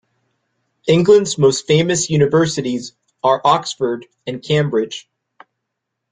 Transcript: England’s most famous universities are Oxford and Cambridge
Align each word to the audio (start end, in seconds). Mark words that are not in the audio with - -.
England’s 0.87 1.37
most 1.37 1.67
famous 1.67 2.09
universities 2.09 2.93
are 3.23 3.39
Oxford 3.45 4.07
and 4.25 4.41
Cambridge 4.41 5.07